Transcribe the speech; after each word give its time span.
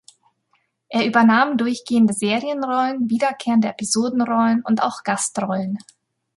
Er 0.89 1.05
übernahm 1.05 1.57
durchgehende 1.59 2.15
Serienrollen, 2.15 3.07
wiederkehrende 3.11 3.67
Episodenrollen 3.67 4.63
und 4.63 4.81
auch 4.81 5.03
Gastrollen. 5.03 5.77